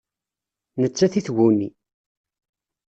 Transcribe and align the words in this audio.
Nettat 0.81 1.13
i 1.19 1.21
tguni. 1.27 1.69